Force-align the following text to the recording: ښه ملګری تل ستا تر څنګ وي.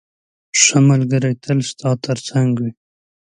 ښه 0.61 0.77
ملګری 0.89 1.33
تل 1.43 1.59
ستا 1.69 1.91
تر 2.05 2.17
څنګ 2.29 2.49
وي. 2.61 2.71